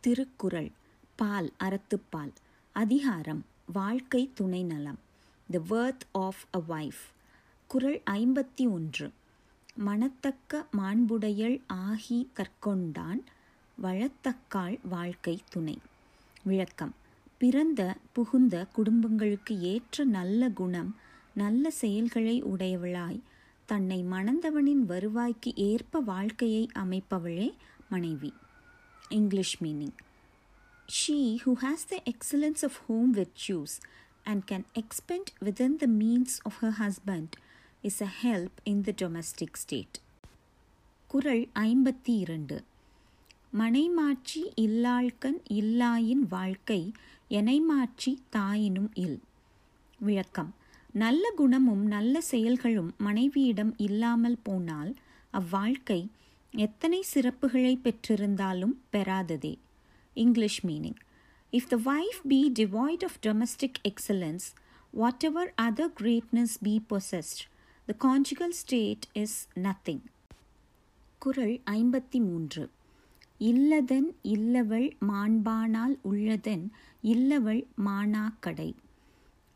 [0.00, 0.70] திருக்குறள்
[1.16, 2.32] பால் அறத்துப்பால்
[2.72, 4.98] அதிகாரம் வாழ்க்கை துணை நலம்
[5.50, 7.00] the worth of a wife
[7.66, 9.10] குறள் ஐம்பத்தி ஒன்று.
[9.86, 13.20] மணத்தக்க மாண்புடையள் ஆகி கற்கொண்டான்
[13.82, 15.78] வளத்தக்காள் வாழ்க்கை துணை.
[16.42, 16.94] விளக்கம்.
[17.38, 20.96] பிறந்த புகுந்த குடும்பங்களுக்கு ஏற்ற நல்ல குணம்
[21.34, 23.20] நல்ல செயல்களை உடையவளாய்
[23.66, 27.52] தன்னை மணந்தவனின் வருவாய்க்கு ஏற்ப வாழ்க்கையை அமைப்பவளே
[27.88, 28.32] மனைவி.
[29.10, 29.92] English meaning.
[30.88, 33.80] She who has the excellence of home virtues
[34.26, 37.36] and can expend within the means of her husband
[37.84, 39.96] is a help in the domestic state.
[41.10, 42.56] குரல் ஐம்பத்தி இரண்டு
[43.52, 46.80] மனைமாட்சி இல்லாள்கண் இல்லாயின் வாழ்க்கை
[47.30, 49.18] எனைமாட்சி தாயினும் இல்
[50.00, 50.50] விளக்கம்
[50.94, 54.92] நல்ல குணமும் நல்ல செயல்களும் மனைவியிடம் இல்லாமல் போனால்
[55.32, 56.00] அவ்வாழ்க்கை
[56.54, 59.54] எத்தனை சிறப்புகளை பெற்றிருந்தாலும் பெறாததே
[60.16, 60.98] English meaning
[61.52, 64.46] if the wife be devoid of domestic excellence
[65.24, 67.42] whatever other greatness be possessed
[67.88, 70.02] the conjugal state is nothing
[71.22, 72.64] குரல் ஐம்பத்தி மூன்று
[73.40, 76.64] இல்லதன் இல்லவள் மாண்பானால் உள்ளதன்
[77.04, 78.70] இல்லவள் மானாக்கடை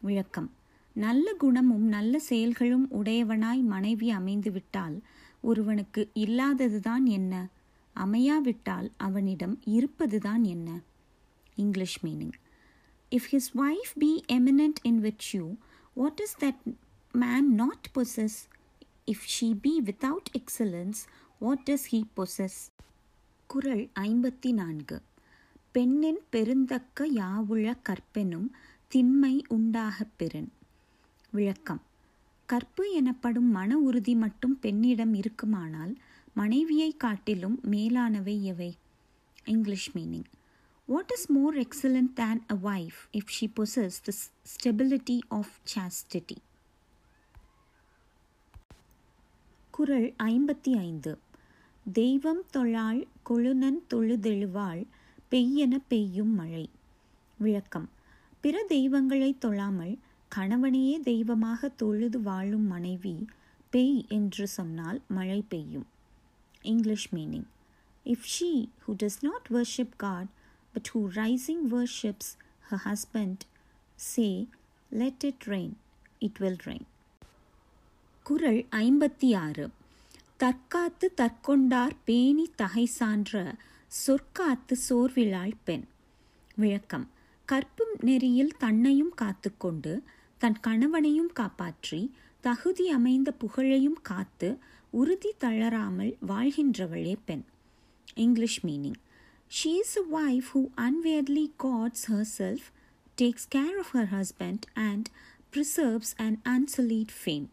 [0.00, 0.50] விளக்கம்
[0.96, 4.96] நல்ல குணமும் நல்ல செயல்களும் உடையவனாய் மனைவி அமைந்துவிட்டால்
[5.42, 7.48] ஒருவனுக்கு இல்லாததுதான் என்ன?
[7.96, 10.80] அமையாவிட்டால் அவனிடம் இருப்பதுதான் என்ன?
[11.54, 12.32] English meaning.
[13.10, 15.56] If his wife be eminent in virtue
[15.94, 16.56] what is that
[17.12, 18.50] man not possess
[19.06, 21.00] if she be without excellence
[21.38, 22.70] what does he possess
[23.46, 25.02] குரல் ஐம்பத்தி நான்கு
[25.72, 28.48] பெண்ணின் பெருந்தக்க யாவுள கற்பெனும்
[28.88, 30.52] திண்மை உண்டாகப் பெறின்
[31.30, 31.82] விளக்கம்.
[32.52, 35.96] கற்பு எனப்படும் மன உறுதி மட்டும் பெண்ணிடம் இருக்குமானால்
[36.34, 38.76] மனைவியை காட்டிலும் மேலானவை எவை?
[39.44, 40.24] English meaning
[40.86, 44.12] what is more excellent than a wife if she possess the
[44.52, 46.36] stability of chastity
[49.70, 51.18] குரல் ஐம்பத்தி ஐந்து.
[51.92, 54.86] தெய்வம் தொழாள் கொழுநன் தொழுதெழுவாள்
[55.30, 56.70] பெய்யென பெய்யும் மழை.
[57.38, 57.90] விளக்கம்.
[58.40, 59.98] பிற தெய்வங்களை தொழாமல்
[60.34, 63.26] கணவனையே தெய்வமாக தொழுது வாழும் மனைவி
[63.72, 65.86] பெய் என்று சொன்னால் மழை பெய்யும்.
[66.62, 67.48] English meaning
[68.04, 68.52] if she
[68.86, 70.30] who does not worship god
[70.72, 72.32] but who rising worships
[72.70, 73.42] her husband
[73.94, 74.48] say
[74.90, 75.72] let it rain
[76.18, 76.86] it will rain
[78.22, 79.68] குறள் ஐம்பத்தி ஆறு
[80.38, 83.52] தற்காத்து தற்கொண்டார் பேணி தகை சான்ற
[84.06, 85.84] சொற்காத்து சோர்விழாள் பெண்.
[86.54, 87.06] விளக்கம்.
[87.44, 90.02] கற்பும் நெறியில் தன்னையும் காத்துக்கொண்டு
[90.42, 94.58] தன் கணவனையும் காப்பாற்றி தகுதி அமைந்த புகழையும் காத்து
[94.90, 97.44] உறுதி தளராமல் வாழ்கின்றவளே பெண்.
[98.14, 98.98] English meaning
[99.56, 102.04] she is a wife who unwearily guards
[102.38, 102.66] herself
[103.22, 105.06] takes care of her husband and
[105.52, 107.46] preserves an unsullied fame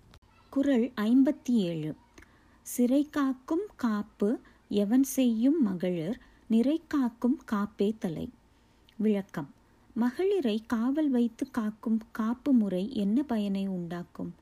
[0.49, 1.95] குரல் ஐம்பத்தி ஏழு
[2.61, 4.39] சிறை காக்கும் காப்பு
[4.69, 8.29] எவன் செய்யும் மகளிர் நிறை காக்கும் காப்பே தலை.
[8.97, 9.49] விளக்கம்.
[9.99, 14.35] மகளிரை காவல் வைத்து காக்கும் காப்பு முறை என்ன பயனை உண்டாக்கும்?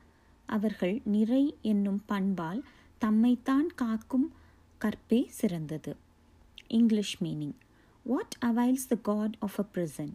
[0.46, 2.62] அவர்கள் நிறை என்னும் பண்பால்
[3.00, 4.32] தம்மைத்தான் காக்கும்
[4.78, 5.96] கற்பே சிறந்தது.
[6.66, 7.56] English meaning.
[8.04, 10.14] What avails the guard of a prison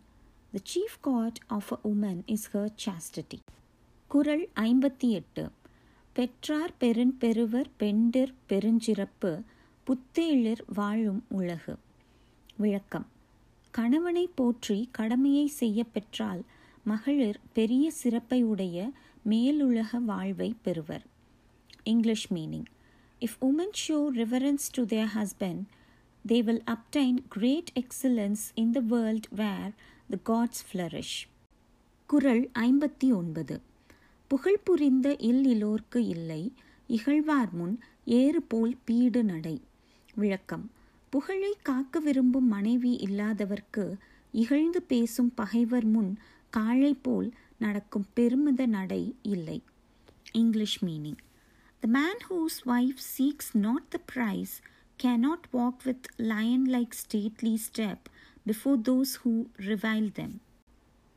[0.51, 3.39] the chief guard of a woman is her chastity
[4.07, 5.49] குரல் ஐம்பத்தி எட்டு.
[6.13, 9.41] பெற்றார் பெருன் பெருவர் பெண்டிர் பெருஞ்சிறப்பு
[9.83, 11.77] புத்தேளிர் வாழும் உலகு.
[12.55, 13.11] விளக்கம்.
[13.73, 16.41] கணவனை போற்றி கடமையை செய்ய பெற்றால்
[16.85, 18.77] மகளிர் பெரிய சிறப்பை உடைய
[19.29, 21.05] மேலுலக வாழ்வை பெறுவர்
[21.83, 22.67] English meaning
[23.21, 25.63] if women show reverence to their husband
[26.25, 29.71] they will obtain great excellence in the world where
[30.09, 31.17] the gods flourish
[32.09, 33.55] குரல் ஐம்பத்தி ஒன்பது
[34.31, 36.41] புகழ் புரிந்த இல் இலோர்க்கு இல்லை
[36.89, 37.75] இகழ்வார் முன்
[38.13, 39.57] ஏறுபோல் பீடு நடை
[40.15, 40.65] விளக்கம்
[41.13, 43.97] புகழை காக்க விரும்பும் மனைவி இல்லாதவர்க்கு
[44.31, 46.17] இகழ்ந்து பேசும் பகைவர் முன்
[46.49, 49.63] காளை போல் நடக்கும் பெருமித நடை இல்லை.
[50.31, 51.17] English meaning
[51.79, 54.53] the man whose wife seeks not the praise
[55.03, 57.99] cannot walk with lion like stately step
[58.45, 60.31] before those who revile them.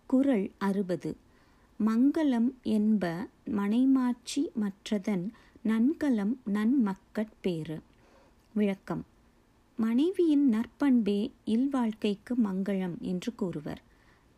[0.07, 1.17] குரல் அறுபது.
[1.87, 5.29] மங்களம் என்ப மனைமாட்சி மற்றதன்
[5.65, 7.83] நன்கலம் நன்மக்கட்பேறு
[8.53, 9.07] விளக்கம்.
[9.79, 13.81] மனைவியின் நற்பண்பே இல்வாழ்க்கைக்கு மங்களம் என்று கூறுவர்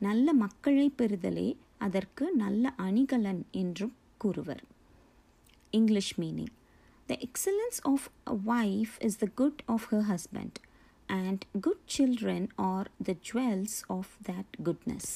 [0.00, 1.48] நல்ல மக்களை பெறுதலே
[1.78, 4.62] அதற்கு நல்ல அணிகலன் என்றும் கூறுவர்
[5.72, 6.54] English meaning
[7.08, 10.58] the excellence of a wife is the good of her husband
[11.08, 15.12] and good children are the jewels of that goodness